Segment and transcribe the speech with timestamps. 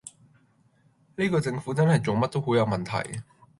[1.15, 3.21] 呢個政府真係做乜都好有問題